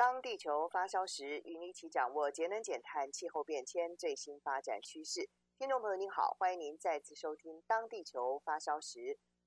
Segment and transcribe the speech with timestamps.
[0.00, 5.28] 当地球发烧时，与你一起掌握节能减碳、气候变迁最新发展趋势。
[5.58, 8.98] 听众朋友您好，欢迎您再次收听《当地球发烧时》，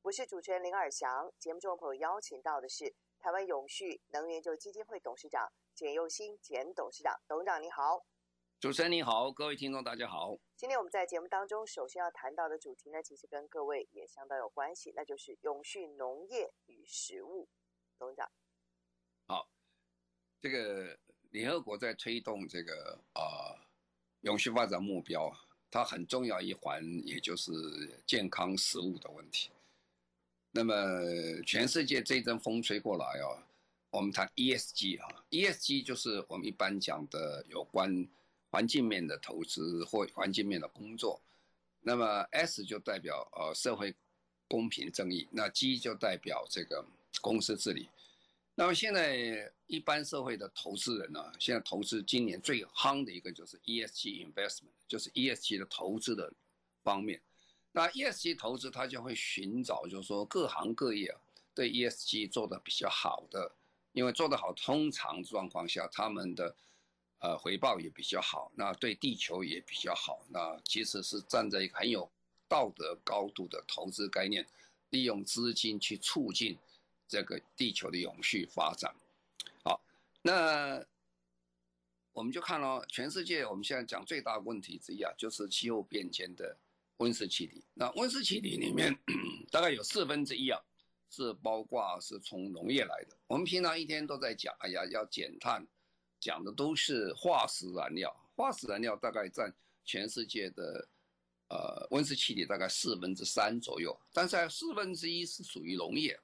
[0.04, 1.34] 我是主持人林尔祥。
[1.40, 8.06] 节目中的朋友邀请到的是台湾永续能源研究基金会董事长简佑新简董事长，董事长你好。
[8.60, 10.38] 主持人你好，各位听众大家好。
[10.56, 17.50] 今天我们在节目当中，首先要谈到的主题呢，其实跟各位也相当有关系，那就是永续农业与食物。
[17.98, 18.32] 董事长，
[19.26, 19.48] 好，
[20.44, 20.94] 这个
[21.32, 23.56] 联合国在推动这个啊、
[24.24, 25.34] 永续发展目标，
[25.72, 27.50] 它很重要一环，也就是
[28.06, 29.50] 健康食物的问题。
[30.52, 30.76] 那么
[31.46, 33.48] 全世界这阵风吹过来啊，
[33.90, 38.06] 我们谈 ESG 啊，ESG 就是我们一般讲的有关。
[38.52, 41.20] 环境面的投资或环境面的工作，
[41.80, 43.96] 那么 S 就代表呃社会
[44.48, 46.86] 公平正义，那 G 就代表这个
[47.20, 47.90] 公司治理。
[48.56, 56.32] 那么现在一般社会的投资人呢，现在投资今年最夯的一个就是 ESG investment，就是 ESG 的投资的
[56.84, 57.22] 方面。
[57.72, 61.20] 那 ESG 投资它就会寻找，就是说各行各业啊
[61.56, 63.52] 对 ESG 做得比较好的，
[63.92, 66.56] 因为做得好，通常状况下他们的。
[67.20, 70.26] 呃，回报也比较好，那对地球也比较好。
[70.28, 72.12] 那其实是站在一个很有
[72.50, 74.46] 道德高度的投资概念，
[74.90, 76.58] 利用资金去促进
[77.14, 78.92] 这个地球的永续发展。
[79.64, 79.80] 好，
[80.24, 80.84] 那
[82.12, 86.58] 我们就看了全世界，我们现在讲最大问题之一啊，就是气候变迁的
[86.98, 87.64] 温室气体。
[87.76, 88.98] 那温室气体里面，
[89.52, 90.60] 大概有四分之一啊，
[91.12, 93.16] 是包括是从农业来的。
[93.28, 95.64] 我们平常一天都在讲，哎呀，要减碳。
[96.20, 99.54] 讲的都是化石燃料，化石燃料大概占
[99.84, 100.88] 全世界的
[101.50, 106.18] 呃温室气体大概四分之三左右，但是四分之一是属于农业。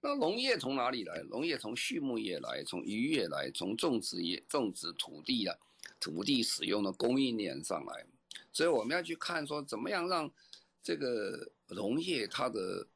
[0.00, 1.20] 那农业从哪里来？
[1.28, 5.56] 农业从畜牧业来，从渔业来，从种植业、种植土地啊，
[5.98, 8.06] 土地使用的供应链上来。
[8.52, 10.30] 所以我们要去看说，怎么样让
[10.82, 12.86] 这个农业它的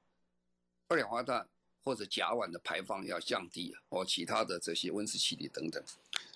[0.89, 1.49] 二氧化碳
[1.83, 5.83] 或者甲烷的排放要降低啊，或其他的这些温室气体等等。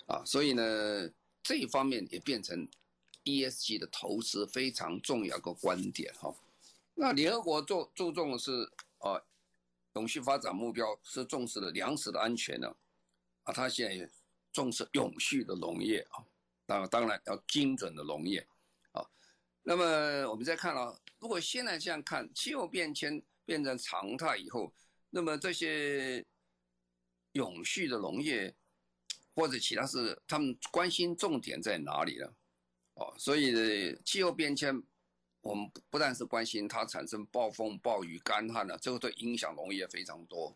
[0.05, 1.09] 啊，所以呢，
[1.41, 2.67] 这一方面也变成
[3.23, 6.35] ESG 的投资非常重要的观点哈。
[6.93, 8.69] 那联合国注注重的是
[8.99, 9.21] 啊，
[9.97, 12.75] 永续发展目标是重视的粮食的安全呢，
[13.43, 14.09] 啊，他现在也
[14.53, 16.23] 重视永续的农业啊，
[16.65, 18.45] 当当然要精准的农业
[18.91, 19.03] 啊。
[19.63, 19.83] 那么
[20.29, 24.71] 我们再看啊，如果现在这样看，气候变迁变成常态以后，
[25.09, 26.23] 那么这些
[27.33, 28.55] 永续的农业。
[29.39, 32.25] 或者其他是他们关心重点在哪里呢？
[32.95, 34.81] 哦，所以气候变迁，
[35.47, 40.53] 我们不但是关心它产生暴风、暴雨、干旱了，这个对影响农业非常多。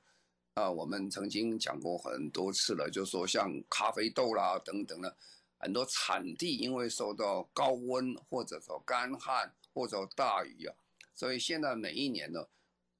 [0.56, 5.16] 啊，我们曾经讲过很多次了，就是说像咖啡豆啦等等的，
[5.60, 10.76] 很多产地因为受到高温或者说干旱或者大雨啊，
[11.16, 12.46] 所以现在每一年呢，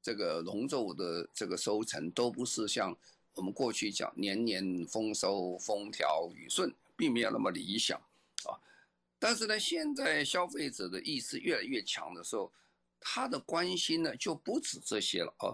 [0.02, 2.96] 这个农作物的这个收成都不是像。
[3.34, 7.98] 我们过去讲年年丰收、风调雨顺，并没有那么理想。
[9.22, 12.52] 但是呢，现在消费者的意识越来越强的时候，
[13.00, 15.54] 他的关心呢就不止这些了啊。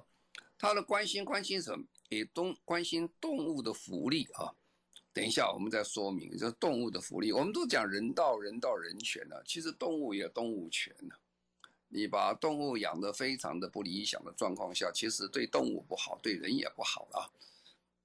[0.58, 1.86] 他的关心关心什么？
[2.08, 4.56] 也动关心动物的福利啊。
[5.12, 7.34] 等一下我们再说明，就是动物的福利。
[7.34, 11.14] 我们都讲人道、人道、人权呢，其实动物也有动物权呢。
[11.90, 17.28] 你把动物养得非常的不理想的状况下，其实对动物不好，对人也不好啊。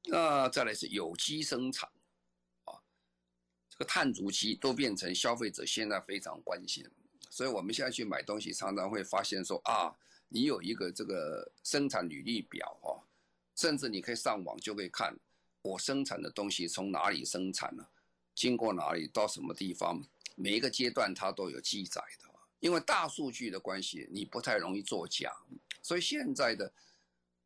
[0.07, 1.89] 那再来是有机生产，
[3.85, 6.85] 碳足迹都变成消费者现在非常关心，
[7.31, 9.95] 所以我们现在去买东西，常常会发现说啊，
[10.29, 13.03] 你有一个这个生产履历表哦，
[13.55, 15.17] 甚至你可以上网就可以看
[15.63, 17.91] 我生产的东西从哪里生产了，
[18.35, 20.03] 经过哪里到什么地方，
[20.37, 22.29] 每一个阶段它都有记载的，
[22.61, 25.33] 因为大数据的关系，你不太容易作假，
[25.83, 26.73] 所以现在的。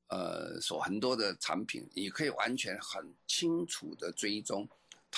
[0.08, 4.64] 呃，所很多的产品，你可以完全很清楚的追踪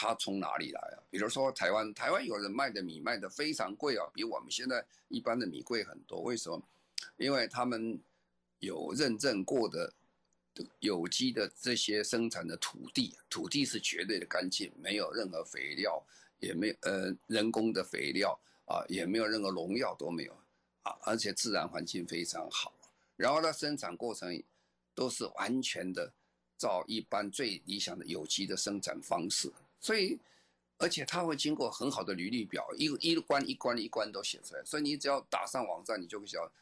[0.01, 1.03] 它从哪里来啊。
[1.11, 6.21] 比如说台湾，台湾有人卖的米卖的非常贵啊，比我们现在一般的米贵很多。
[6.21, 6.63] 为什么？
[7.17, 8.01] 因为他们
[8.61, 9.93] 有认证过的
[10.79, 16.01] 有机的这些生产的土地，土地是绝对的干净，没有任何肥料，
[16.39, 20.33] 也没有呃人工的肥料啊，也没有任何农药都没有
[20.85, 22.73] 啊，而且自然环境非常好。
[23.17, 24.41] 然后它生产过程
[24.95, 26.13] 都是完全的
[26.57, 30.19] 照一般最理想的有机的生产方式，所以
[30.79, 36.53] 而且它会经过很好的履历表，一一关一关一关都写出来，所以你只要打上网站，你就会晓得。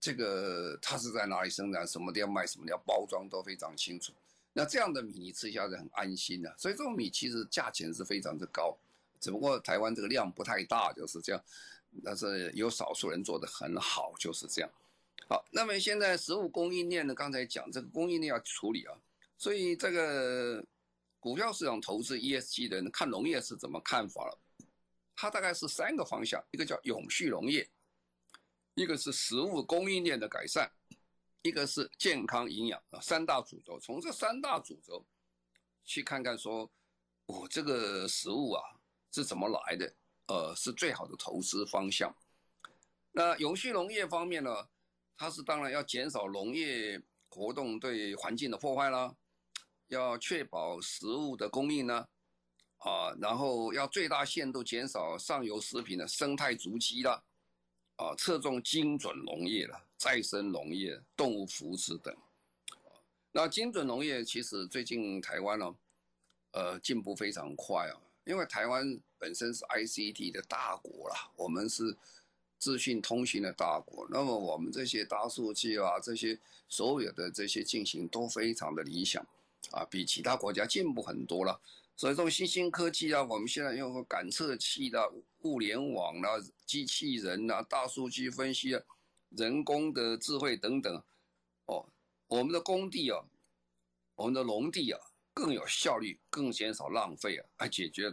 [0.00, 4.12] 这个它是在哪里生产，什么地方卖，什么地方包装都非常清楚。
[4.52, 8.76] 那这样的米你吃下来很安心的，所以这种米其实价钱是非常之高，
[9.18, 11.42] 只不过台湾这个量不太大，就是这样。
[12.04, 14.70] 但是有少数人做得很好，就是这样。
[15.26, 18.94] 好，那么现在食物供应链呢，刚才讲这个供应链要处理啊，
[19.38, 20.62] 所以这个
[21.24, 24.38] 股票市场投资 ESG 的人看农业是怎么看法了？
[25.16, 27.66] 它大概是三个方向，一个叫永续农业。
[28.74, 30.70] 一个是食物供应链的改善，
[31.40, 33.80] 一个是健康营养啊，三大主轴。
[33.80, 35.02] 从这三大主轴
[35.82, 36.70] 去看看，说
[37.24, 38.62] 我这个食物啊
[39.10, 39.94] 是怎么来的？
[40.26, 42.14] 呃，是最好的投资方向。
[43.12, 44.68] 那永续农业方面呢，
[45.16, 47.00] 它是当然要减少农业
[47.30, 49.16] 活动对环境的破坏啦，
[49.94, 52.06] 要确保食物的供应呢，
[52.78, 57.22] 啊，然后要最大限度减少上游食品的生态足迹啦。
[57.96, 62.12] 啊，侧重精准农业了，再生农业、动物福祉等。
[63.30, 65.74] 那精准农业其实最近台湾呢、
[66.50, 67.94] 呃，进步非常快啊，
[68.24, 71.96] 因为台湾本身是 ICT 的大国啦，我们是
[72.58, 76.36] 资讯通讯的大国，那么我们这些大数据啊，这些
[76.68, 79.24] 所有的这些进行都非常的理想
[79.70, 81.60] 啊，比其他国家进步很多了。
[81.96, 85.12] 所以这种新兴科技啊，我们现在用感测器的、
[85.42, 86.28] 物联网啊、
[86.66, 88.82] 机器人啊、大数据分析啊、
[89.30, 91.00] 人工的智慧等等，
[91.66, 91.86] 哦，
[92.26, 93.24] 我们的工地啊，
[94.16, 95.00] 我们的农地啊，
[95.32, 98.12] 更有效率，更减少浪费啊，来解决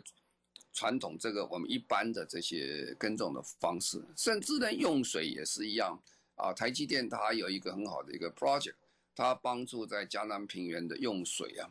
[0.71, 5.99] 传统这个我们一般的这些耕种的方式，甚至呢用水也是一样
[6.35, 6.53] 啊。
[6.53, 8.75] 台积电它有一个很好的一个 project，
[9.15, 11.69] 它帮助在江南平原的用水啊。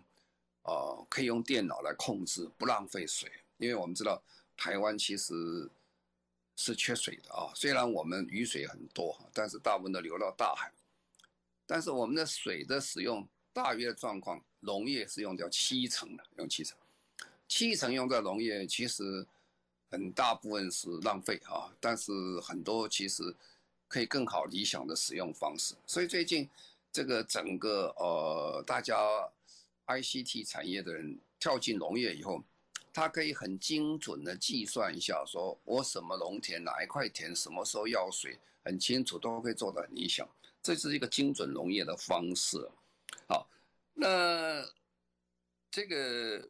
[0.62, 3.30] 呃，可以用电脑来控制，不浪费水。
[3.56, 4.22] 因为我们知道
[4.56, 5.68] 台湾其实
[6.54, 10.70] 是缺水的啊，虽然我们雨水很多，但是大部分都流到大海。
[11.66, 16.76] 但是我们的水的使用大约的状况，农业是用掉七成的，用七成，
[17.48, 19.26] 七成用在农业，其实
[19.90, 21.72] 很大部分是浪费啊。
[21.80, 23.34] 但是很多其实
[23.88, 25.74] 可以更好理想的使用方式。
[25.86, 26.48] 所以最近
[26.92, 28.96] 这个整个呃大家。
[29.86, 32.40] ICT 产业的人跳进农业以后，
[32.92, 40.28] 他可以很精准的计算一下，说我什么农田哪一块田什么时候要水，很清楚，都可以做得很理想。
[40.62, 42.70] 这是一个精准农业的方式。
[43.26, 43.50] 好，
[43.94, 44.64] 那
[45.72, 46.48] 这个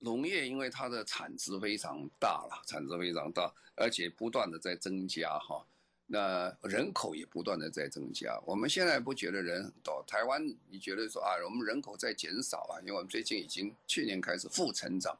[0.00, 5.64] 农业因为它的产值非常大了，产值非常大，而且不断的在增加哈。
[6.14, 10.04] 那人口也不断的在增加，我们现在不觉得人很多。
[10.06, 15.18] 台湾你觉得说啊，我们人口在减少啊，因为我们最近已经去年开始负成长，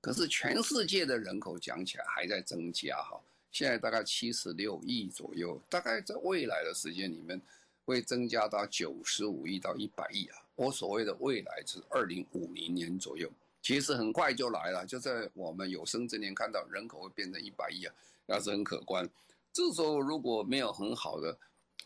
[0.00, 3.20] 可是全世界的人口讲起来还在增加哈，
[3.50, 7.42] 现在大概七十六亿左右，大概在未来的时间里面
[7.84, 10.38] 会增加到九十五亿到一百亿啊。
[10.54, 13.28] 我所谓的未来是二零五零年左右，
[13.60, 17.92] 其实很快就来了，就在我们有生之年看到人口会变成一百亿啊，
[18.24, 19.04] 那是很可观。
[19.52, 21.36] 这时候如果没有很好的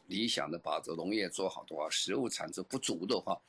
[0.07, 3.41] 理想的把这农业做好的话，食物产值不足的话，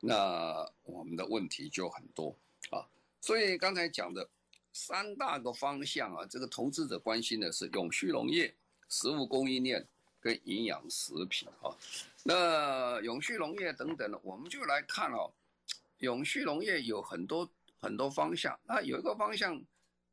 [0.00, 2.34] 那我们的问题就很多
[2.70, 2.86] 啊。
[3.20, 4.28] 所以刚才讲的
[4.72, 8.54] 三大个方向啊，这个投资者关心的是永续农业、
[8.88, 9.84] 食物供应链
[10.20, 11.74] 跟营养食品啊。
[12.22, 15.32] 那永续农业等等呢，我们就来看哦，
[15.98, 17.48] 永续农业有很多
[17.80, 19.60] 很多方向，那有一个方向。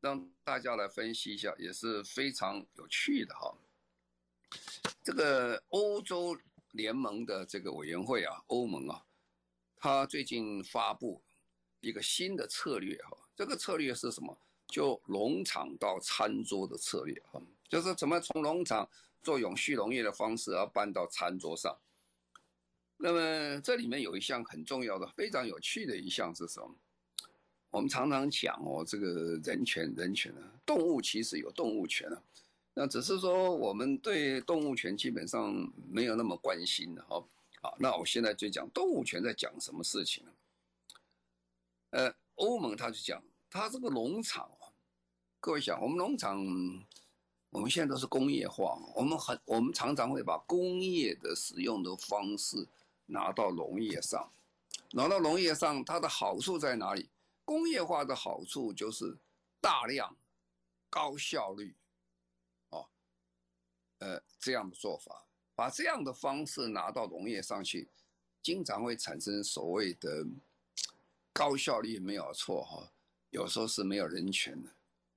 [0.01, 3.55] 让大家来分析一下，也是非常有趣的哈。
[5.03, 6.37] 这个欧洲
[6.71, 9.05] 联盟的这个委员会啊，欧盟啊，
[9.77, 11.21] 他最近发布
[11.79, 13.17] 一个新的策略哈。
[13.35, 14.37] 这个策略是什么？
[14.67, 18.89] 就农场到餐桌的策略哈，就是怎么从农场
[19.21, 21.77] 做永续农业的方式，要搬到餐桌上。
[22.97, 26.73] 那么这里面有一项很重要的、非常有趣的一项是什么？
[27.71, 32.21] 我们常常讲哦，这个人权，人权啊，动物其实有动物权啊，
[32.73, 35.53] 那只是说我们对动物权基本上
[35.89, 37.23] 没有那么关心的哈。
[37.61, 40.31] 好，那我现在就讲动物权在讲什么事情呢？
[41.91, 44.51] 呃，欧盟他就讲，他这个农场，
[45.39, 46.43] 各位想，我们农场，
[47.51, 52.67] 我们现在都是工业化，我们很，我们常常会把工业的使用的方式
[53.05, 54.29] 拿到农业上，
[54.91, 57.07] 拿到农业上，它的好处在哪里？
[57.51, 59.17] 工业化的好处就是
[59.59, 60.15] 大量、
[60.89, 61.75] 高效率，
[62.69, 62.87] 哦，
[63.97, 67.89] 呃，这样的做法，把这样的方式拿到农业上去，
[68.41, 70.25] 经常会产生所谓的
[71.33, 72.89] 高效率没有错哈，
[73.31, 74.69] 有时候是没有人权的，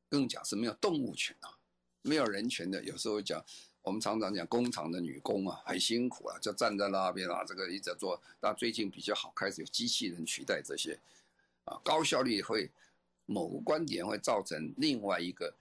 [0.09, 1.57] 更讲是没有动物权啊，
[2.03, 3.45] 没有人权的，有时候讲。
[3.83, 8.19] 我们常常讲工厂的女工啊，很辛苦啊，就站在那边啊，这个一直做。
[8.41, 10.99] 但最近比较好，开始有机器人取代这些，
[11.65, 12.71] 啊，高效率会
[13.27, 15.55] 某个观点会造成另外一个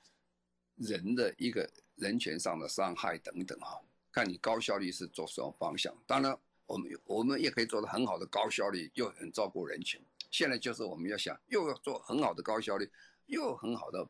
[0.76, 3.80] 人的一个人权上的伤害等等啊。
[4.12, 5.96] 看你高效率是做什么方向。
[6.06, 10.00] 当然，我们我们也可以做得很好的高效率，又很照顾人权。
[10.30, 12.90] 现在就是我们要想，又要做很好的高效率，
[13.26, 14.08] 又很好的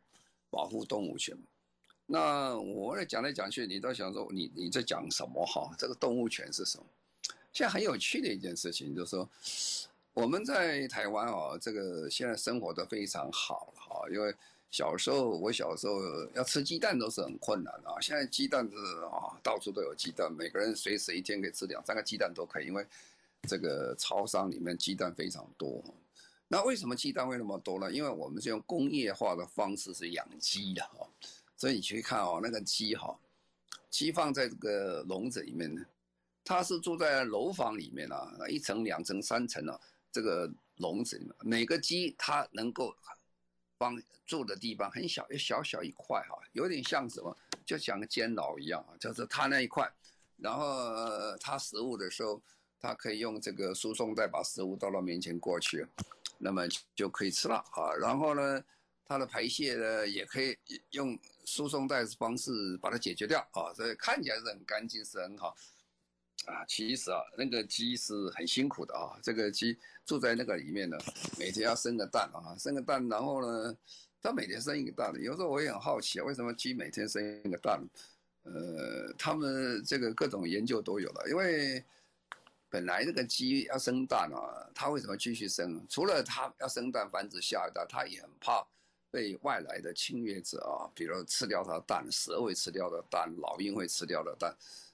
[0.50, 1.38] 保护动物权。
[2.05, 5.73] 那我来讲来讲去，你都想说你你在讲什么哈？
[5.77, 6.85] 这个动物权是什么？
[7.53, 9.29] 现在很有趣的一件事情就是说，
[10.13, 14.08] 我们在台湾啊，这个现在生活的非常好哈。
[14.12, 14.34] 因为
[14.70, 16.00] 小时候我小时候
[16.36, 22.86] 要吃鸡蛋都是很困难啊，现在鸡蛋是啊到处都有鸡蛋，每个人随时一天可以吃两三个鸡蛋都可以，因为
[23.48, 25.84] 这个超商里面鸡蛋非常多。
[26.48, 27.91] 那为什么鸡蛋会那么多呢？
[27.91, 31.08] 因为我们是用工业化的方式是养鸡的哈。
[31.58, 33.17] 所以你去看哦，那个鸡哈，
[33.89, 35.82] 鸡放在这个笼子里面呢，
[36.43, 39.79] 它是住在楼房里面啊，一层、两层、三层啊，
[40.13, 42.96] 这个笼子里面，每个鸡它能够
[43.77, 49.91] 放住的地方很小，一小小一块哈，有点像什么，就像个监牢一样啊，就是它那一块，
[50.38, 52.41] 然后它食物的时候，
[52.79, 55.86] 它可以用这个输送带把食物倒到面前过去，
[56.38, 56.65] 那么
[56.96, 58.63] 就可以吃了啊，然后呢，
[59.05, 60.58] 它的排泄呢也可以
[60.91, 61.20] 用。
[61.46, 65.53] 输送带的方式把它解决掉啊，所以看起来是很干净，是很好
[66.47, 66.65] 啊。
[66.67, 69.17] 其实啊，那个鸡是很辛苦的啊。
[69.21, 70.97] 这个鸡住在那个里面呢，
[71.38, 73.77] 每天要生个蛋啊，生个蛋，然后呢，
[74.21, 75.13] 它每天生一个蛋。
[75.21, 77.81] 有时候我也很好奇啊，为什么鸡每天生一个蛋？
[78.43, 81.83] 呃，他们这个各种研究都有了，因为
[82.69, 85.85] 本来这个鸡要生蛋啊，它为什么继续生？
[85.89, 88.65] 除了它要生蛋繁殖下一代，它也很怕。
[89.12, 94.51] 被外来的侵略者啊，比如吃掉它的蛋，蛇会吃掉的蛋，老鹰会吃掉的蛋，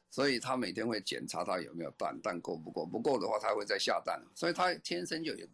[0.10, 5.48] 所以它每天会检查它有没有蛋，蛋够不够，不够的话它会再下蛋，所以它天生就有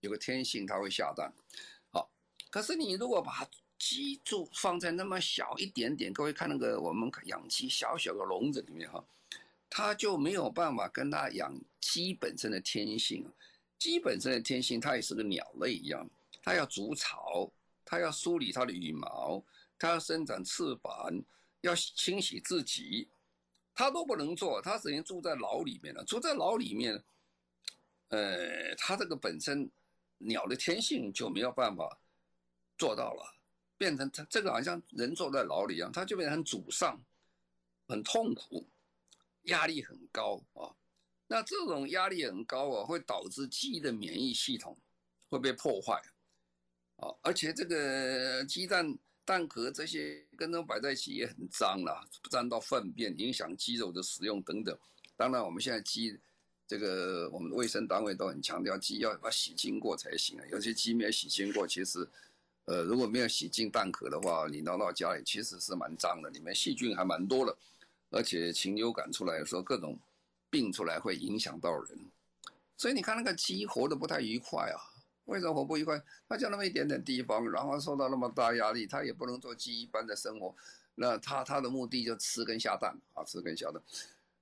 [0.00, 1.32] 有个天性，它会下蛋。
[1.90, 2.10] 好，
[2.50, 3.48] 可是你如果把
[3.78, 9.04] 鸡住放在那么小一点点，各位看那个我们养鸡小小的笼子里面哈，
[9.68, 13.26] 它就没有办法跟它养鸡本身的天性，
[13.78, 16.08] 鸡本身的天性它也是个鸟类一样，
[16.42, 17.50] 它要筑巢。
[17.88, 19.40] 它要梳理它的羽毛，
[19.78, 21.08] 它要伸展翅膀，
[21.60, 23.06] 要清洗自己，
[23.76, 26.02] 它都不能做，它只能住在牢里面了。
[26.04, 27.04] 住在牢里面，
[28.08, 29.70] 呃，它这个本身
[30.16, 31.98] 鸟的天性就没有办法
[32.78, 33.34] 做到了，
[33.76, 36.98] 变成它这个好像人坐在牢里一样，它就变成很沮丧，
[37.86, 38.66] 很痛苦，
[39.42, 40.74] 压力很高啊。
[41.26, 44.74] 那这种压力很高啊，会导致鸡的免疫系统
[45.28, 46.00] 会被破坏。
[46.96, 54.78] 啊，而且这个鸡蛋蛋壳这些跟它摆在一起也很脏了，沾到粪便，影响鸡肉的使用等等。
[55.16, 56.16] 当然，我们现在鸡
[56.68, 60.44] 这个我们卫生单位都很强调，鸡要把洗净过才行啊。
[60.50, 62.08] 有些鸡没有洗净过，其实，
[62.66, 67.56] 呃，如果没有洗净蛋壳的话，你拿到家里其实是蛮脏的，里面细菌还蛮多的，
[68.10, 69.98] 而且禽流感出来的时候，各种
[70.48, 71.98] 病出来会影响到人。
[72.76, 74.78] 所以你看那个鸡活得不太愉快啊。
[75.26, 76.00] 为什么活不愉快？
[76.28, 80.54] 他就那么一点点地方，然后受到那么大压力，他也不能做鸡一般的生活。
[80.94, 83.82] 那他他的目的就吃跟下蛋啊，吃跟下蛋。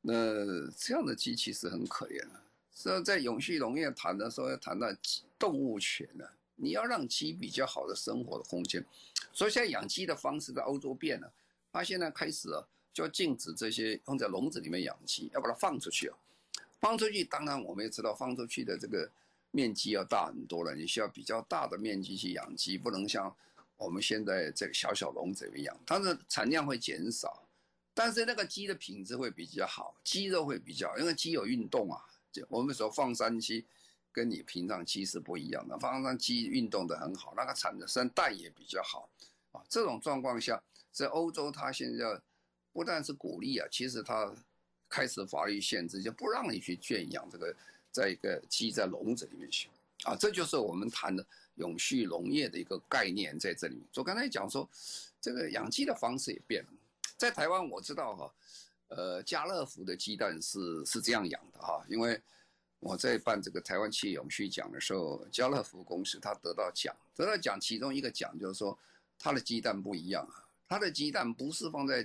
[0.03, 0.13] 那
[0.77, 2.43] 这样的鸡其实很可怜啊。
[2.71, 4.87] 所以在永续农业谈的时候，要谈到
[5.39, 6.25] 动物权呢，
[6.57, 8.85] 你要让鸡比较好的生活的空间。
[9.33, 11.33] 所以现在养鸡的方式在欧洲变了，
[11.73, 12.63] 他现在开始啊，
[12.93, 16.17] 就要禁止这些放在笼子里面养鸡，要把它放出去啊。
[16.79, 19.11] 放出去，当然我们也知道，放出去的这个。
[19.55, 23.33] 面积要大很多了，你需要比较大的面积去养鸡，不能像
[23.77, 27.47] 我们现在这个小小笼子一样，它的产量会减少，
[27.95, 32.03] 但是那个鸡的品质会比较好，鸡肉会比较，因为鸡有运动啊。
[32.49, 33.65] 我们说放山鸡
[34.11, 39.09] 跟你平常鸡是不一样的，放山鸡运动得很好，那个产的生蛋也比较好
[39.53, 39.63] 啊。
[39.69, 42.21] 这种状况下，在欧洲它现在
[42.73, 44.35] 不但是鼓励啊，其实它
[44.89, 47.55] 开始法律限制，就不让你去圈养这个。
[47.95, 49.69] 在一个鸡在笼子里面去，
[50.03, 51.25] 啊，这就是我们谈的
[51.55, 53.85] 永续农业的一个概念在这里面。
[53.95, 54.69] 我刚才讲说，
[55.21, 56.71] 这个养鸡的方式也变了。
[57.17, 58.35] 在台湾我知道哈，
[58.89, 62.21] 呃，家乐福的鸡蛋是是这样养的哈，因为
[62.81, 68.77] 我在办这个台湾企业永续奖的时候，家乐福公司他得到奖，得到奖其中一个奖就是说，
[69.21, 72.05] 他的鸡蛋不一样啊，他的鸡蛋不是放在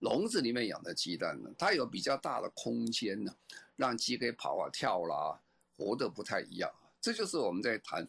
[0.00, 3.34] 笼子里面养的鸡蛋呢，它有比较大的空间呢，
[3.80, 5.40] 让鸡可以跑啊跳啦，
[5.74, 6.70] 活得不太一样。
[7.00, 8.06] 这就是我们在谈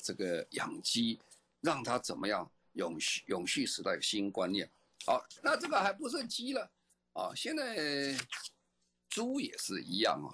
[0.00, 1.18] 这个养鸡，
[1.60, 4.70] 让它怎么样永续永续时代新观念。
[5.04, 6.70] 好，那这个还不是鸡了
[7.14, 8.16] 啊，现在
[9.08, 10.30] 猪也是一样啊。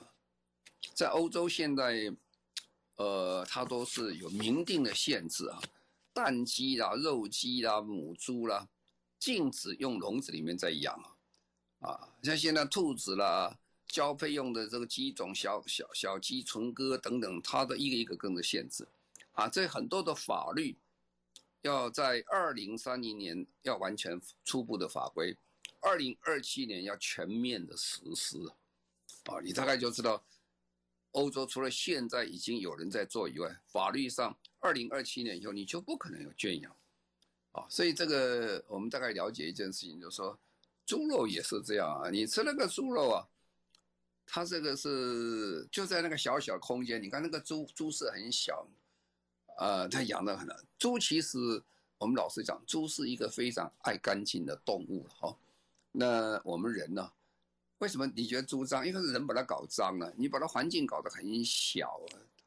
[0.94, 2.14] 在欧洲现在，
[2.96, 5.58] 呃，它都是有明定的限制啊，
[6.12, 8.68] 蛋鸡啦、肉鸡啦、母猪啦，
[9.18, 10.94] 禁止用笼子里面在养
[11.80, 12.12] 啊。
[12.22, 18.86] 像现在兔子啦、交费用的这个鸡种、小小小鸡、雏鸽等等，它的一个一个跟着限制
[19.32, 19.48] 啊。
[19.48, 20.76] 这很多的法律
[21.62, 25.36] 要在二零三零年要完全初步的法规，
[25.80, 28.38] 二零二七年要全面的实施
[29.24, 29.40] 啊。
[29.42, 30.22] 你大概就知道。
[31.12, 36.70] 欧洲除了现在已经有人在做以外，法律上二零二七年以后你就不可能有圈养，
[37.52, 40.38] 啊，所以这个我们大概了解一件事情，就是说
[40.84, 43.26] 猪肉也是这样啊，你吃那个猪肉啊，
[44.30, 48.66] 它这个是就在那个小小空间，你看那个猪猪舍很小，
[49.58, 50.46] 呃，它养的很，
[50.78, 51.38] 猪其实
[51.96, 55.34] 我们老实讲，猪是一个非常爱干净的动物哈，
[55.92, 57.10] 那我们人呢？
[57.78, 58.86] 为什么你觉得猪脏？
[58.86, 61.98] 因为是人把它搞脏了，你把它环境搞得很小，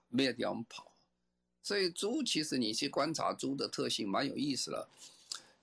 [0.09, 0.91] 没有地方跑。
[1.63, 4.88] 所以猪其实你去观察猪的特性，蛮有意思的。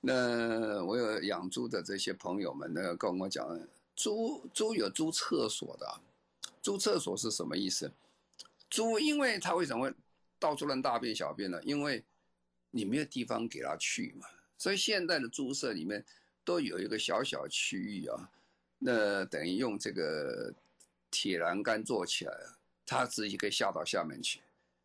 [0.00, 3.60] 那我有养猪的这些朋友们呢，跟我讲，
[3.94, 6.00] 猪猪有猪厕所的。
[6.62, 7.90] 猪厕所是什么意思？
[8.68, 9.94] 猪因为它为什么会
[10.38, 11.60] 到处乱大便小便呢？
[11.62, 12.04] 因为
[12.70, 14.26] 你没有地方给它去嘛。
[14.58, 16.04] 所以现在的猪舍里面
[16.44, 18.30] 都有一个小小区域啊。
[18.78, 20.52] 那等于用这个
[21.10, 24.40] 铁栏杆做起来了，它自己可以下到下面去。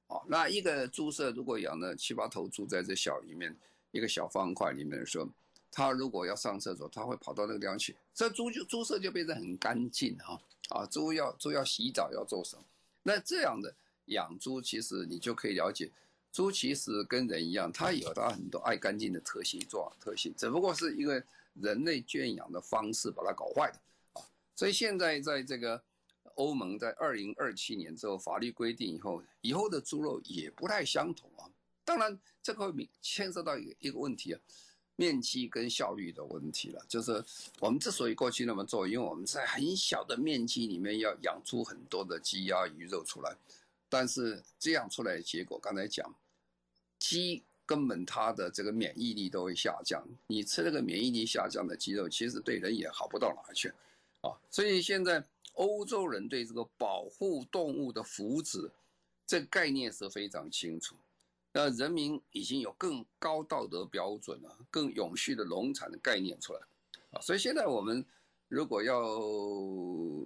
[0.08, 3.56] 哦，那一个猪舍如果养了七八头猪在这小里面
[3.92, 5.28] 一个小方块里面的时候，
[5.72, 10.40] 它如果要上厕所，它会跑到那个地方去，这猪就猪舍就变得很干净哈。
[10.70, 12.64] 啊，猪要猪要洗澡要做什么？
[13.04, 13.74] 那这样的
[14.06, 15.92] 养猪，其实你就可以了解，
[16.32, 21.24] 猪其实跟人一样，它有它很多爱干净的特性做特性，只不过是一个。
[21.62, 23.80] 人类圈养的方式把它搞坏的
[24.14, 25.80] 啊，所以现在在这个
[26.34, 31.46] 欧盟在二零二七年之后法律规定以后，以后的猪肉也不太相同啊。
[31.86, 32.74] 当然，这个
[33.04, 34.42] 牵涉到一个一个问题啊，
[34.96, 36.86] 面积跟效率的问题了。
[36.88, 37.24] 就是
[37.60, 43.36] 我们之所以过去那么做，因为我们在很小的面积里面要养出很多的鸡鸭鱼肉出来，
[43.90, 46.14] 但是这样出来的结果，刚才讲
[47.00, 47.44] 鸡。
[47.66, 53.70] 根本它的这个免疫力都会下降，你吃那个免疫力下降的鸡肉，其实对人也好不到哪去，
[54.20, 58.70] 啊，所以现在欧洲人对这个保护动物的福祉
[59.26, 60.94] 这概念是非常清楚，
[61.54, 66.60] 那人民已经有更高道德标准了，更永续的农产的概念出来，
[67.12, 68.06] 啊，所以现在我们
[68.50, 69.20] 如果要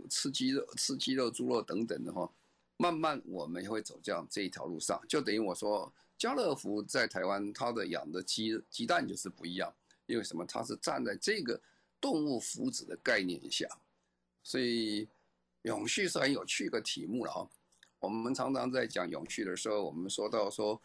[0.10, 2.28] 吃鸡肉、吃鸡肉、猪肉等等的话，
[2.78, 5.94] 慢慢我们会走这样这一条路上，就等于我说。
[6.18, 9.72] 家乐福在台湾，它的养的鸡鸡蛋就是不一样，
[10.08, 10.44] 因为什么？
[10.48, 11.62] 它是站在这个
[12.02, 13.68] 动物福祉的概念下，
[14.42, 15.08] 所以
[15.62, 17.48] 永续是很有趣的题目了哈。
[18.00, 20.82] 我们常常在讲永续的时候，我们说到说，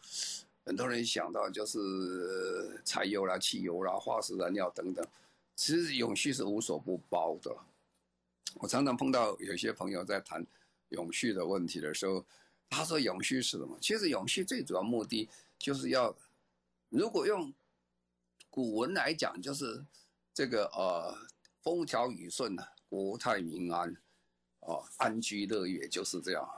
[0.65, 5.05] 很多人想到就是柴油啦、汽油啦、化石燃料等等，
[5.55, 7.55] 其实永续是无所不包的。
[8.55, 10.45] 我常常碰到有些朋友在谈
[10.89, 12.25] 永续的问题的时候。
[12.75, 13.77] 他说：“永续是什么？
[13.79, 16.15] 其实永续最主要目的就是要，
[16.89, 17.53] 如果用
[18.49, 19.85] 古文来讲，就是
[20.33, 21.15] 这个呃，
[21.61, 23.95] 风调雨顺啊，国泰民安，
[24.61, 26.49] 哦，安居乐业就是这样。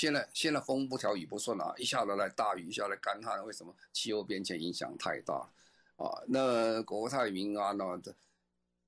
[0.00, 3.76] 现在现在风不调雨不顺啊，一下子来大雨，一下来干旱，为什么？
[3.92, 5.46] 气候变迁影响太大
[5.96, 6.08] 啊。
[6.26, 8.00] 那国泰民安呢？
[8.02, 8.14] 这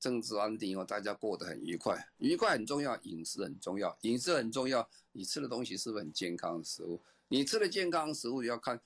[0.01, 6.99] 政治安定哦，大家过得很愉快，愉快很重要，饮食很重要，饮食很重要。”你吃的东西是不是很健康的食物？
[7.29, 8.81] 你吃的健康食物要看，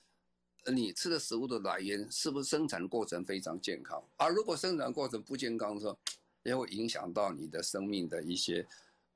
[0.65, 4.03] 你吃的食物的来源是不是生产过程非常健康。
[4.17, 5.97] 而如果生产过程不健康的时候，
[6.43, 8.67] 也会影响到你的生命的一些，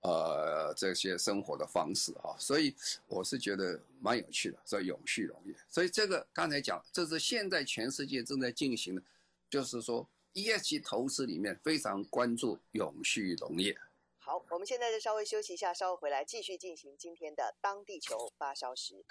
[0.02, 2.36] 呃，这些生活的方式哈。
[2.38, 2.76] 所以
[3.08, 5.56] 我是觉得蛮有趣的，所以永续农业。
[5.70, 9.02] 所以这个刚才讲，这是现在全世界正在进行的，
[9.50, 13.78] 就是说 ESG 投资里面非常关注永续农业。
[14.18, 19.04] 好，我们现在就稍微休息一下，稍后回来继续进行今天的当地球发烧时。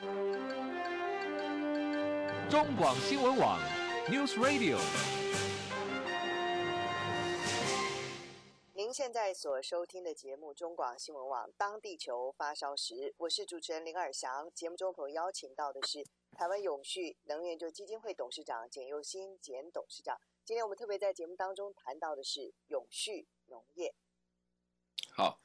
[2.49, 3.61] 中广新闻网
[4.09, 5.20] ，News Radio。
[8.91, 14.51] 您现在所收听的节目中广新闻网，当地球发烧时，我是主持人林尔祥。
[14.53, 20.21] 节目中朋友邀请到的是台湾永续能源就基金会董事长简又新简董事长。
[20.45, 23.95] 今天我们特别在节目当中谈到的是永续农业。
[25.13, 25.39] 好，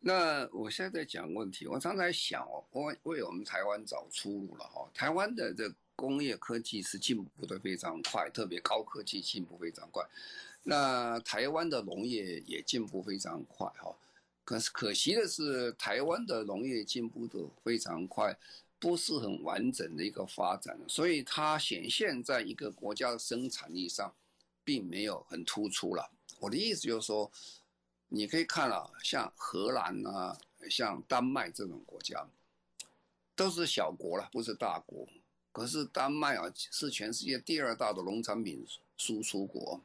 [0.00, 4.86] 那我现在在讲问题，我常常在想哦，为为我们台湾找出路了哈。
[4.92, 10.06] 台湾的这工业科技是进步的非常快，特别高科技进步非常快。
[10.62, 13.96] 那台湾的农业也进步非常快哈，
[14.44, 18.36] 可是可惜的是，台湾的农业进步的非常快，
[18.78, 24.14] 不是很完整的一个发展，所以它显现在一个国家的生产力上，
[24.62, 26.10] 并没有很突出了。
[26.38, 27.30] 我的意思就是说，
[28.08, 32.28] 你可以看啊，像荷兰啊，像丹麦这种国家，
[33.34, 35.08] 都是小国了，不是大国，
[35.52, 38.66] 可是丹麦啊，是全世界第二大的农产品
[38.98, 39.80] 输出国。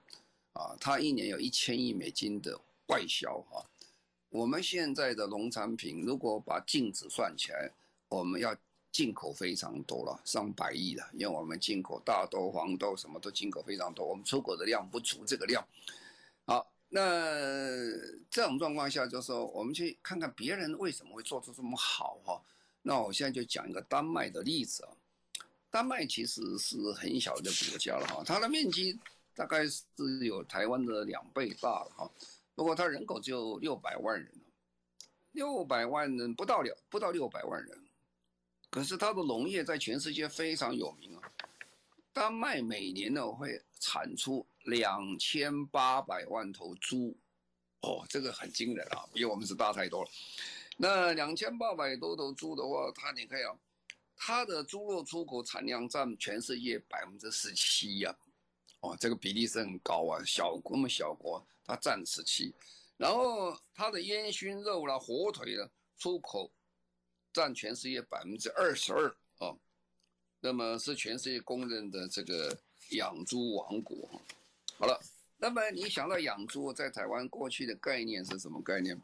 [0.55, 3.63] 啊，它一年有一千亿美金的外销哈。
[4.29, 7.69] 我们现在的农产品，如果把净值算起来，
[8.07, 8.55] 我们要
[8.91, 11.05] 进口非常多了，上百亿了。
[11.13, 15.65] 因为我们进口大豆、黄豆什么都进口非常多，我们出口的量不足这个量。
[16.45, 17.01] 好，那
[18.29, 22.41] 这种状况下，就是说我们去看看别人为什么会做出这么好哈。
[22.81, 24.91] 那我现在就讲一个丹麦的例子啊。
[25.69, 28.97] 丹麦其实是很小的国家了哈，它的面积。
[29.35, 29.83] 大概是
[30.25, 32.11] 有台湾的两倍大了哈，
[32.55, 34.31] 不过它人口只有六百万人，
[35.33, 37.85] 六百万人不到了，不到六百万人，
[38.69, 41.21] 可是它的农业在全世界非常有名啊。
[42.13, 47.13] 丹麦每年呢会产出两千八百万头猪，
[47.81, 50.09] 哦，这个很惊人啊，比我们是大太多了。
[50.77, 53.51] 那两千八百多头猪的话，它你看啊，
[54.15, 58.15] 它的猪肉出口产量占全世界百分之十七呀。
[58.85, 62.53] 哦，这个比例是很高啊，小国嘛，小国，它占十七，
[62.97, 65.67] 然后它的烟熏肉啦、火腿啦，
[65.97, 66.51] 出口
[67.33, 69.55] 占全世界百分之二十二啊，
[70.39, 72.55] 那么是全世界公认的这个
[72.91, 74.07] 养猪王国。
[74.77, 75.01] 好了，
[75.37, 78.99] 那么你想到养猪，在台湾过去的概念是什么概念？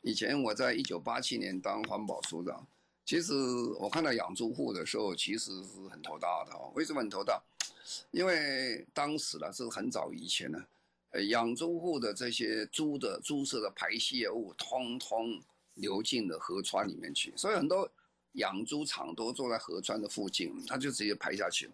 [0.00, 2.66] 以前我在一九八七年当环保署长，
[3.04, 3.34] 其实
[3.78, 6.72] 我看到养猪户的时候，其实是很头大的哦。
[6.74, 7.40] 为什么很头大？
[8.10, 10.64] 因为当时呢是很早以前呢，
[11.10, 15.40] 呃，养猪户的这些猪的猪舍的排泄物，通通
[15.74, 17.90] 流进了河川里面去，所以很多
[18.32, 21.70] 养猪场都坐在河川的附近，它就直接排下去，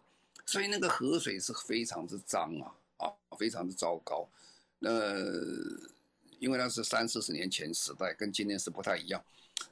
[0.46, 4.28] 所以那个河水是非常之脏啊，啊，非常之糟糕。
[4.78, 4.90] 那
[6.38, 9.22] 因为那是三四十年前时代，跟今天是不太一样。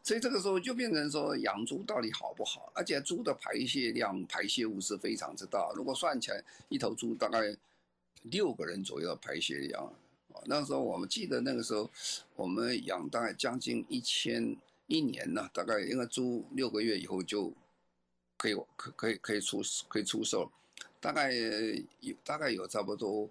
[0.02, 2.70] 所以这个时候就变成说，养猪到底好不好？
[2.76, 5.72] 而且猪的排泄量、排泄物是非常之大。
[5.74, 7.56] 如果算起来，一头猪大概
[8.22, 9.92] 六个人左右的排泄量。
[10.44, 11.90] 那时候我们记得那个时候，
[12.36, 17.52] 我们养大概将近一千一年呢，大概因为猪六个月以后就
[18.36, 20.48] 可以可可以可以出可以出售，
[21.00, 21.32] 大概
[21.98, 23.28] 有大概有差不多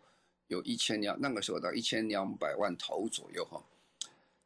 [0.49, 3.63] 有一千两，那个时候到一千两百万头左右哈。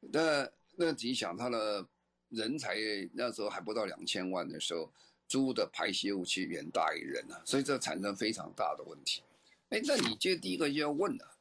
[0.01, 1.83] 那那你想它的。
[2.29, 2.77] 人才
[3.13, 4.91] 那时候还不到两千万的时候，
[5.27, 9.21] 猪的排泄物其实远大于人啊，所以这产生非常大的问题。
[9.69, 11.37] 哎，那你就第一个就要问了，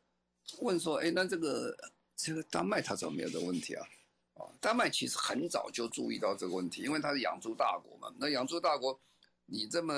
[0.61, 1.77] 问说，哎，那这个
[2.15, 3.87] 这个丹麦它怎么没有这个问题啊？
[4.35, 8.15] 啊，丹麦其实很早就注意到这个问题，因为它是养猪大国嘛。
[8.19, 8.99] 那养猪大国，
[9.47, 9.95] 你这么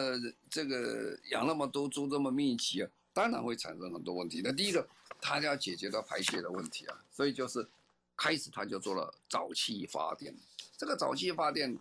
[0.48, 4.40] 这个养那么多猪这么密集啊，当然会产生很多问题。
[4.44, 4.88] 那第一个，
[5.20, 7.68] 它要解决到排泄的问题啊，所以就是
[8.16, 10.32] 开始它就做了沼气发电。
[10.80, 11.78] 这个沼气发电，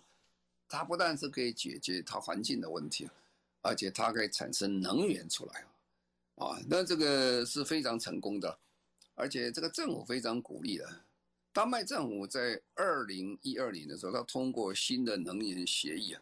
[0.67, 3.09] 它不但是可以解决它环境的问题，
[3.61, 5.65] 而且它可以产生能源出来，
[6.35, 8.59] 啊，那这个是非常成功的，
[9.15, 10.85] 而且这个政府非常鼓励的。
[11.53, 16.21] 丹麦政府在二零一二年的时候，它通过新的能源协议啊，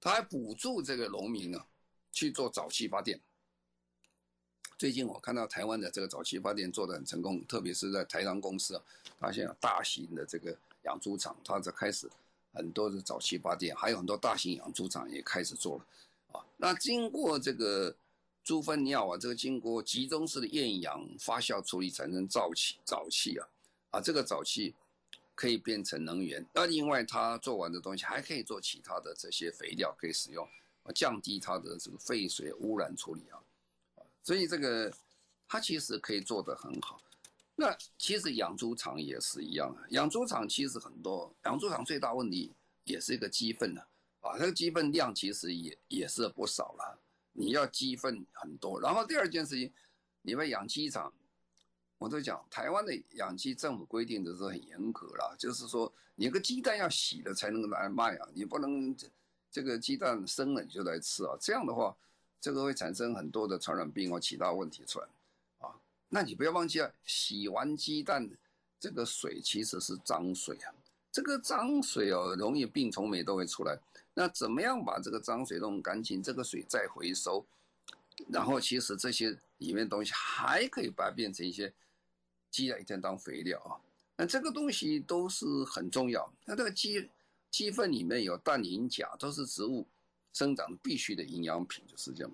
[0.00, 1.66] 它还补助这个农民啊
[2.12, 3.20] 去做沼气发电。
[4.78, 8.82] 最近我看到台湾的这个沼气发电做得很成功，特别是在台糖公司啊，
[9.18, 10.56] 发现了大型的这个。
[10.84, 12.10] 养猪场，它在开始
[12.52, 15.86] 很多的沼气发电，还有很多大型养猪场也开始做了
[16.32, 16.44] 啊。
[16.56, 17.94] 那经过这个
[18.42, 23.48] 猪粪尿啊，这个经过集中式的厌氧发酵处理产生沼气，沼气啊
[23.90, 24.74] 啊，这个沼气
[25.34, 26.44] 可以变成能源。
[26.52, 30.48] 那另外，它做完的东西还可以做其他的这些肥料可以使用，
[30.94, 33.38] 降低它的这个废水污染处理啊。
[34.22, 34.92] 所以这个
[35.48, 37.00] 它其实可以做得很好。
[37.60, 42.50] 那其实养猪场也是一样啊，养猪场其实很多，养猪场最大问题
[42.84, 43.86] 也是一个鸡粪的
[44.20, 46.98] 啊，这个鸡粪量其实也也是不少了，
[47.32, 48.80] 你要鸡粪很多。
[48.80, 49.70] 然后第二件事情，
[50.22, 51.12] 你们养鸡场，
[51.98, 59.06] 我都讲，台湾的养鸡政府规定的是很严格啦，就是说你个鸡蛋要洗了才能来卖啊，你不能这
[59.52, 61.94] 这个鸡蛋生了你就来吃啊，这样的话，
[62.40, 65.06] 这个会产生很多的传染病或其他问题出来。
[66.10, 68.30] 那你不要忘记啊，洗完鸡蛋
[68.78, 70.74] 这个水其实是脏水啊，
[71.10, 73.78] 这个脏水哦，容易病虫霉都会出来。
[74.12, 77.46] 那怎么样把这个脏水弄干净，这个水再回收，
[78.28, 81.72] 然后其实这些里面东西还可以把它变成一些。
[82.52, 83.78] 鸡啊，一天当肥料啊，
[84.16, 86.28] 那这个东西都是很重要。
[86.44, 87.08] 那这个鸡
[87.48, 89.86] 鸡粪里面有氮、磷、钾，都是植物
[90.32, 92.32] 生长必须的营养品，就是这样。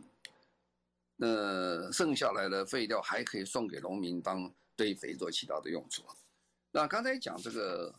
[1.16, 6.04] 那剩下来的废料还可以送给农民当堆肥做其他的用处。
[6.70, 7.94] 那刚才讲这个，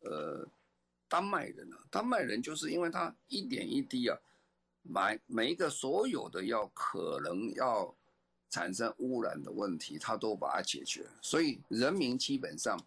[0.00, 0.48] 呃，
[1.08, 4.18] 丹麦人啊，丹麦人就是因为他一点一滴啊，
[4.82, 7.94] 买每一个所有的要可能要。
[8.50, 12.78] 产生污染的问题，他都把它解决，所以人民基本上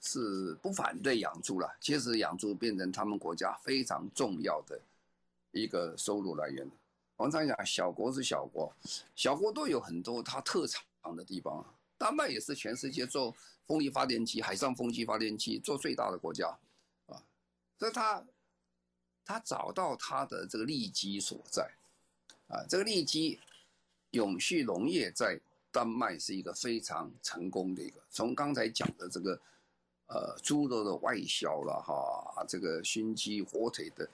[0.00, 1.76] 是不反对养猪了。
[1.80, 4.80] 其实养猪变成他们国家非常重要的
[5.52, 6.68] 一个收入来源。
[7.16, 8.72] 我们常讲，小国是小国，
[9.14, 11.64] 小国都有很多它特长的地方。
[11.98, 13.34] 丹麦也是全世界做
[13.66, 16.46] 风力发电机、海上风机发电机做最大的国家
[17.06, 17.22] 啊，
[17.78, 18.24] 所以他
[19.24, 21.70] 他找到他的这个利基所在
[22.48, 23.40] 啊，这个利基。
[24.12, 25.38] 永续农业在
[25.70, 28.00] 丹麦是一个非常成功的一个。
[28.08, 29.38] 从刚才讲的这个，
[30.06, 34.08] 呃，猪肉的外销了哈，这个熏鸡、火腿的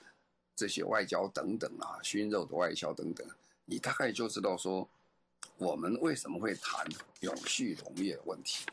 [0.55, 3.27] 这些外交等等啊，熏肉的外销等等，
[3.65, 4.87] 你大概就知道说，
[5.57, 6.85] 我们为什么会谈
[7.21, 8.65] 永续农业的问题。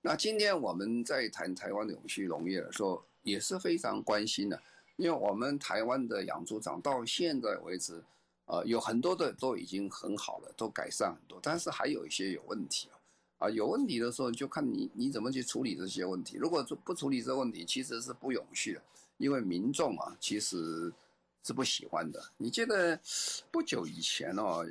[0.00, 4.60] 那今天我们在谈台湾的永续农业的时候，也是非常关心的，
[4.96, 8.02] 因为我们台湾的养猪场到现在为止。
[8.50, 12.96] 呃，有很多的都已经很好了，都改善很多，但是还有一些有问题啊。
[13.40, 16.38] 啊，有问题的时候就看你你怎么去处理这些问题。
[16.38, 18.82] 如果不处理这个问题，其实是不永续的，
[19.18, 20.90] 因为民众啊其实
[21.44, 22.22] 是不喜欢的。
[22.36, 22.98] 你记得
[23.50, 24.66] 不久以前哦，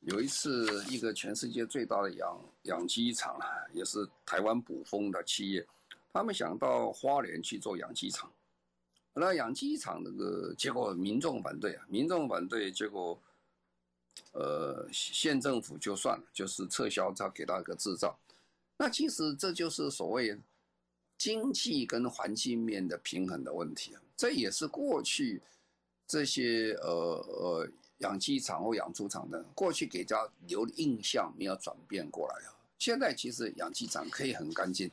[0.00, 5.66] 有一次一个全世界最大的养养鸡场啊，也是台湾捕风的企业，
[6.12, 8.32] 他们想到花莲去做养鸡场。
[9.14, 13.20] 那养鸡场那个结果，民众反对啊，民众反对，结果，
[14.32, 18.18] 呃，县政府就算了，就是撤销他给他一个执照。
[18.78, 20.40] 那其实这就是所谓
[21.18, 23.94] 经济跟环境面的平衡的问题。
[24.16, 25.42] 这也是过去
[26.12, 32.52] 这些呃呃养鸡场或养猪场的过去给人家留的印象没有转变过来啊。
[32.78, 34.90] 现在其实养鸡场可以很干净。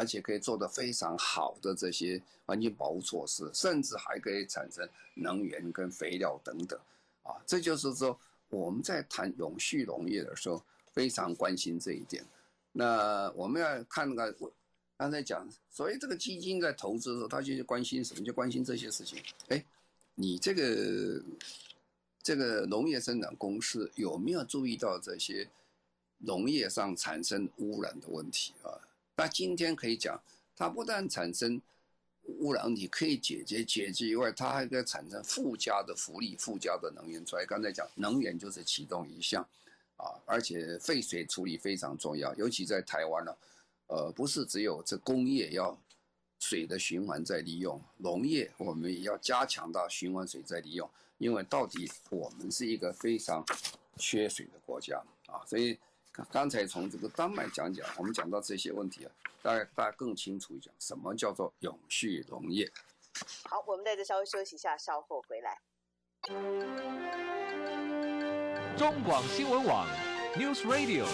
[0.00, 6.78] 而且可以做得非常好的这些环境保护措施，甚至还可以产生能源跟肥料等等，
[7.24, 8.16] 啊，这就是说
[8.48, 12.24] 我们在谈永续农业的时候非常关心这一点。
[12.70, 14.52] 那我们要看那个，我
[14.96, 18.24] 刚才讲，所以这个基金在投资的时候，他就关心什么？
[18.24, 19.20] 就关心这些事情。
[19.48, 19.64] 哎，
[20.20, 21.22] 你这个
[22.20, 25.48] 这个农业生产公司有没有注意到这些
[26.18, 28.74] 农业上产生污染的问题啊？
[29.14, 30.20] 那今天可以讲，
[30.56, 31.62] 它不但产生
[32.40, 37.46] 污染问题可以解决解决以外，它还可以产生附加的福利、附加的能源出来。
[37.46, 39.40] 刚才讲能源就是其中一项，
[39.96, 43.36] 啊，而且废水处理非常重要，尤其在台湾呢，
[43.86, 45.78] 呃，不是只有这工业要
[46.38, 53.44] 水的循环再利用，农业我们也要加强到循环水再利用，因为到底我们是一个非常
[53.96, 55.78] 缺水的国家啊，所以。
[56.32, 62.68] 刚才从这个丹麦讲讲，我们讲到这些问题啊，大家大家更清楚一点，什么叫做永续农业？
[63.44, 65.60] 好，我们在这稍微休息一下，稍后回来。
[68.76, 69.86] 中广新闻网
[70.34, 71.06] ，News Radio。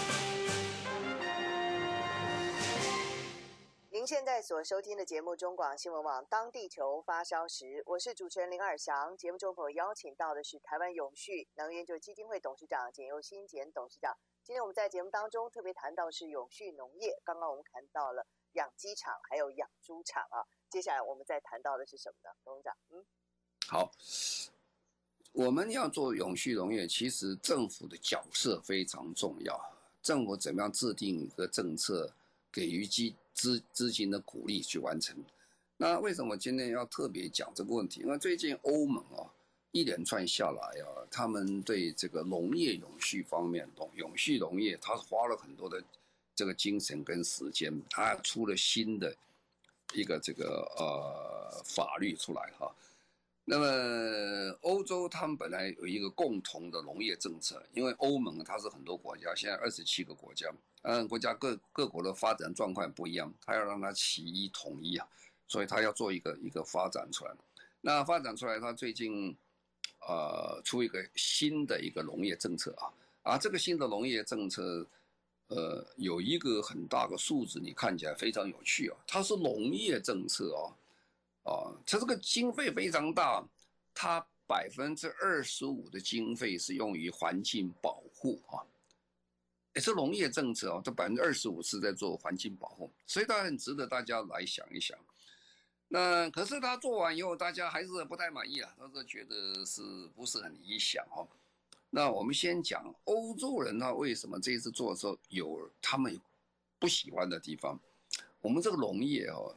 [4.05, 9.17] 您现在所收听的节目，中广新闻网，当地球发烧时，我是主持人林尔翔。
[9.17, 14.15] 节目中朋友邀请到的是台湾永续能源就基金会董事长简又新简董事长。
[14.43, 20.45] 今天我们在节目当中特别谈到是永续农业，刚刚我们谈到了养鸡场，还有养猪场啊。
[20.69, 22.29] 接下来我们再谈到的是什么呢？
[22.43, 23.03] 董事长，嗯，
[23.67, 23.91] 好，
[25.31, 29.59] 我们要做永续农业，其实政府的角色非常重要。
[30.03, 32.13] 政府怎么样制定一个政策，
[32.55, 35.13] 给予资资资金的鼓励去完成？
[35.75, 37.99] 那为什么今天要特别讲这个问题？
[37.99, 39.29] 因为最近欧盟啊。
[39.75, 45.83] 一连串下来啊，他们对这个农业永续方面，永永续农业，他花了很多的
[46.33, 49.13] 这个精神跟时间，他出了新的
[49.93, 52.73] 一个这个呃法律出来哈。
[53.43, 60.49] 那么欧洲他们本来有一个共同的农业政策，因为欧盟它是很多国家，现在二十七个国家，
[60.87, 65.07] 嗯，国家各各国的发展状况不一样，他要让它齐一统一啊，
[65.47, 67.31] 所以他要做一个一个发展出来。
[67.81, 69.35] 那发展出来，他最近
[70.07, 72.93] 呃出一个新的一个农业政策啊，
[73.23, 74.85] 啊，这个新的农业政策，
[75.47, 80.69] 呃，有一个很大的数字，你看起来非常有趣啊，它是农业政策啊。
[81.45, 83.47] 啊，它这个经费非常大，
[83.93, 88.65] 它百分之二十五的经费是用于环境保护啊，
[89.75, 94.97] 也是农业政策啊，这百分之二十五是在做环境保护，所以它很值得大家来想一想。
[95.87, 99.81] 那可是他做完以后，大家还是不太满意啊，他是觉得是
[100.15, 101.27] 不是很理想哦。
[101.91, 106.19] 那我们先讲欧洲人他为什么这一次做的时候有他们
[106.79, 107.79] 不喜欢的地方？
[108.41, 109.55] 我们这个农业哦。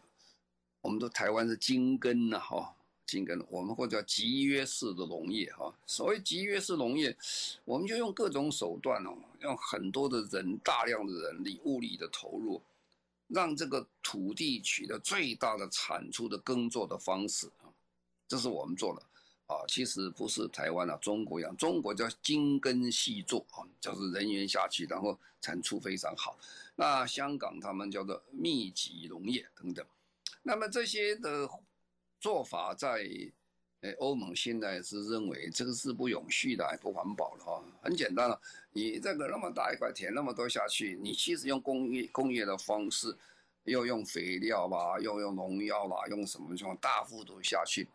[0.81, 2.75] 我们的台湾是精耕呐，哈，
[3.09, 5.75] 精耕，我们或者叫集约式的农业，哈。
[5.87, 7.17] 所谓集约式农业，
[7.65, 12.61] 我们就用各种手段哦，用很多的人、大量的人力、物力的投入，
[13.29, 17.73] 让这个土地取得最大的产出的耕作的方式啊，
[18.29, 19.03] 这是我们做的
[19.47, 19.65] 啊。
[19.67, 26.39] 其实不是台湾啊，中国一样，中国叫精耕细作啊，就是人员下去，然后产出非常好。
[26.77, 29.83] 那香港他们叫做密集农业等等。
[30.43, 31.49] 那么这些的
[32.21, 33.09] 做法，在
[33.81, 37.63] 呃欧盟现在是认为这个是不永续的，不环保的哈。
[37.81, 38.41] 很简单了，
[38.73, 43.17] 你这个那么大一块田，那么多下去，你其实用工业工业的方式，
[43.65, 47.89] 又用肥料吧，又用农药啦，用什么什么大幅度下去，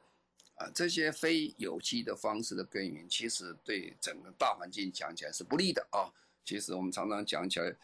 [0.56, 6.08] 啊，这些非有机的方式的耕耘，其实对整个大环境讲起来是不利的啊。
[6.46, 7.76] 其实我们常常讲起来，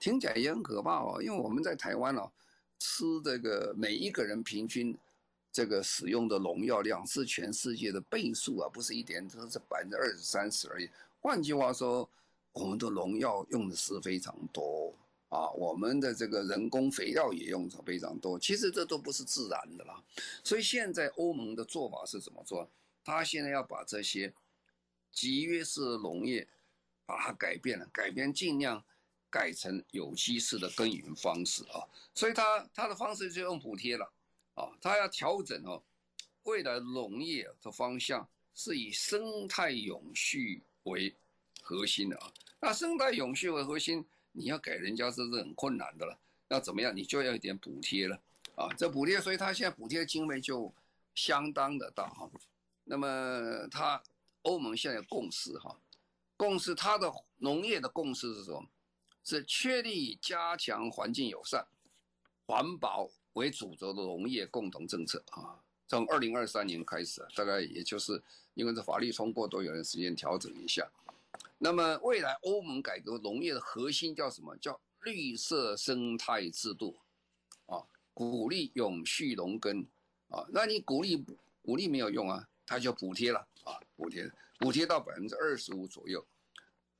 [0.00, 2.30] 听起来也很可怕哦，因为我们在台湾哦。
[2.78, 4.94] 吃这个每一个人平均
[5.56, 10.86] 这个使用的农药量是全世界的倍数啊，不是一点，这是百分之二十三十而已。
[11.18, 12.06] 换句话说，
[12.52, 14.94] 我们的农药用的是非常多
[15.30, 18.38] 啊，我们的这个人工肥料也用的非常多。
[18.38, 19.98] 其实这都不是自然的啦。
[20.44, 22.68] 所以现在欧盟的做法是怎么做？
[23.02, 24.34] 他现在要把这些
[25.10, 26.46] 集约式农业
[27.06, 28.84] 把它改变了，改变尽量。
[29.28, 34.10] 改成有机式的耕耘方式啊，所以他他的方式就用补贴了
[34.56, 35.80] 啊，他要调整哦，
[36.42, 41.14] 未来农业的方向是以生态永续为
[41.62, 42.32] 核心的啊。
[42.58, 46.18] 那生态永续为核心，你要给人家这是很困难的了。
[46.48, 46.94] 要怎么样？
[46.96, 48.20] 你就要一点补贴了
[48.56, 48.68] 啊。
[48.76, 50.74] 这补贴，所以他现在补贴经费就
[51.14, 52.28] 相当的大哈。
[52.84, 54.02] 那么他
[54.42, 55.78] 欧盟现在共识哈，
[56.36, 58.66] 共识他的农业的共识是什么？
[59.24, 61.66] 是确立加强环境友善、
[62.46, 65.60] 环保为主轴的农业共同政策啊！
[65.86, 68.20] 从二零二三年开始，大概也就是
[68.54, 70.90] 因为这法律通过，都有点时间调整一下。
[71.58, 74.56] 那么未来欧盟改革农业的核心叫什么？
[74.56, 76.96] 叫绿色生态制度
[77.66, 79.86] 啊，鼓励永续农耕
[80.28, 80.46] 啊。
[80.50, 81.22] 那你鼓励
[81.62, 86.26] 鼓励没有用啊，它就补贴了啊，补贴补贴到百分之二十五左右。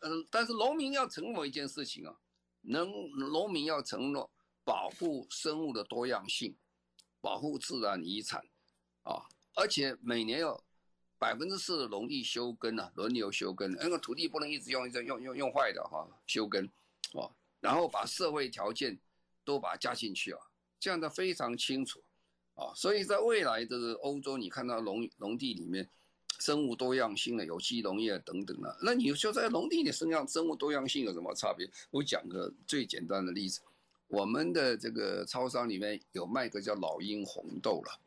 [0.01, 2.14] 嗯，但是农民要承诺一件事情啊，
[2.61, 2.90] 能
[3.33, 4.31] 农民要承诺
[4.66, 6.57] 保护生物的多样性，
[7.20, 8.44] 保护自然遗产，
[9.05, 9.22] 啊，
[9.55, 10.61] 而且每年要
[11.18, 16.66] 百分之四的农地休耕啊，轮流休耕，那个土地不能一直用一直用用用坏的哈，休耕，
[17.14, 18.98] 啊，然后把社会条件
[19.44, 20.40] 都把它加进去啊，
[20.81, 22.02] 这样的非常清楚，
[22.57, 25.88] 啊，所以在未来的欧洲，你看到农农地里面。
[26.38, 31.66] 生物多样性的有机农业等等的，那你说在农地里生养生物多样性有什么差别？
[31.90, 33.62] 我讲个最简单的例子，
[34.09, 38.01] 我们的这个超商里面有卖个叫老鹰红豆了。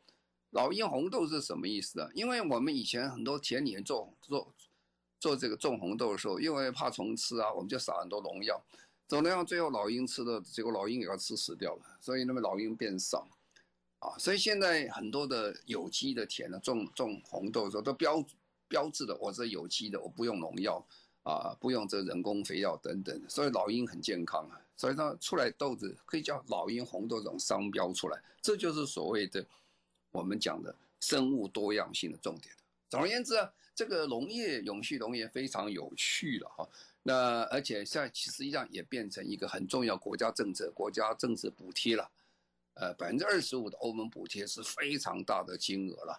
[0.50, 2.08] 老鹰红豆是什么意思啊？
[2.14, 4.52] 因为我们以前很多田里面做做
[5.20, 8.60] 做这个种红豆的时候，因为怕虫吃啊，我们就撒很多农药，
[9.06, 9.44] 怎么样？
[9.44, 13.28] 最后老鹰吃的结果，老鹰给它吃死掉了，所以那么老鹰变少。
[14.00, 18.24] 啊，所以现在很多的有机的田呢，种种红豆的时候都标
[18.66, 20.82] 标志的，我是有机的，我不用农药
[21.22, 29.44] 啊，不用这人工肥料等等，所以老鹰很健康啊，所以它出来豆子可以叫老鹰红豆这种商标出来，这就是所谓的
[30.10, 32.54] 我们讲的生物多样性的重点。
[32.88, 36.68] 总而言之啊，这个农业永续农业非常有趣了哈，
[37.02, 42.10] 那而且现在其实际上也变成一个很重要国家政策，国家政治补贴了。
[42.74, 46.18] 呃，百分之二十五的欧盟补贴是非常大的金额了。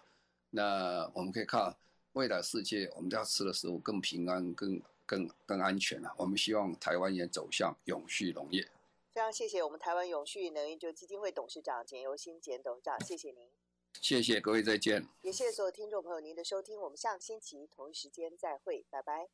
[0.50, 1.74] 那我们可以看
[2.12, 6.14] 未来世界，我们要吃的食物更平安、更更更安全了。
[6.18, 8.68] 我们希望台湾也走向永续农业。
[9.12, 13.50] 非常谢谢我们台湾永续能源基金会董事长简尤新简董事长，谢谢您。
[14.00, 15.06] 谢谢各位，再见。
[15.20, 19.28] 也谢谢所有听众朋友您的收听，我们下个星期同一时间再会，拜拜。